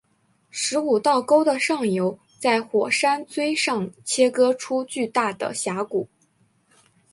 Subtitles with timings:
[0.49, 6.09] 十五道沟的上游在火山锥上切割出巨大的峡谷。